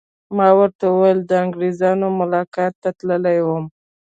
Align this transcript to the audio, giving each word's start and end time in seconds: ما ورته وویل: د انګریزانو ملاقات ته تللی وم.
ما 0.37 0.47
ورته 0.59 0.83
وویل: 0.89 1.19
د 1.25 1.31
انګریزانو 1.43 2.07
ملاقات 2.19 2.73
ته 2.81 2.89
تللی 2.97 3.37
وم. 3.47 3.65